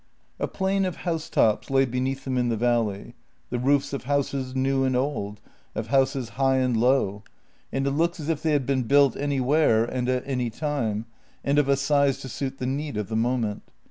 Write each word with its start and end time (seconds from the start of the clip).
A 0.39 0.47
plain 0.47 0.83
of 0.85 0.95
housetops 1.05 1.69
lay 1.69 1.85
beneath 1.85 2.25
him 2.25 2.35
in 2.35 2.49
the 2.49 2.57
valley, 2.57 3.13
the 3.51 3.59
roofs 3.59 3.93
of 3.93 4.05
houses 4.05 4.55
new 4.55 4.83
and 4.83 4.95
old, 4.95 5.39
of 5.75 5.89
houses 5.89 6.29
high 6.41 6.57
and 6.57 6.75
low— 6.75 7.23
it 7.71 7.81
looked 7.81 8.19
as 8.19 8.27
if 8.27 8.41
they 8.41 8.53
had 8.53 8.65
been 8.65 8.81
built 8.81 9.15
anywhere 9.15 9.85
and 9.85 10.09
at 10.09 10.23
any 10.25 10.49
time, 10.49 11.05
and 11.43 11.59
of 11.59 11.69
a 11.69 11.75
size 11.75 12.17
to 12.21 12.29
suit 12.29 12.57
the 12.57 12.65
need 12.65 12.97
of 12.97 13.09
the 13.09 13.15
moment. 13.15 13.61